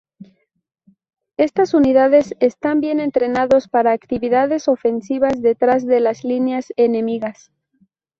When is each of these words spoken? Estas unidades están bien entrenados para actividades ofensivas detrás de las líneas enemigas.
Estas 1.37 1.75
unidades 1.75 2.33
están 2.39 2.81
bien 2.81 2.99
entrenados 2.99 3.67
para 3.67 3.91
actividades 3.91 4.67
ofensivas 4.67 5.43
detrás 5.43 5.85
de 5.85 5.99
las 5.99 6.23
líneas 6.23 6.73
enemigas. 6.75 7.51